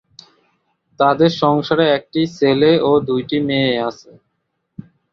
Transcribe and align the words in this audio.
তাদের 0.99 1.31
সংসারে 1.41 1.85
একটি 1.97 2.21
ছেলে 2.37 2.71
ও 2.81 3.01
দুইটি 3.07 3.37
মেয়ে 3.47 3.73
আছে। 3.89 4.11